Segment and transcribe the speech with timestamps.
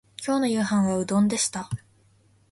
[0.19, 1.69] 今日の夕飯はうどんでした